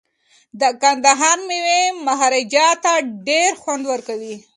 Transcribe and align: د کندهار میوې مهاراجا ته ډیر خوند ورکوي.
د 0.59 0.61
کندهار 0.81 1.37
میوې 1.49 1.81
مهاراجا 2.07 2.67
ته 2.83 2.93
ډیر 3.27 3.51
خوند 3.61 3.83
ورکوي. 3.91 4.35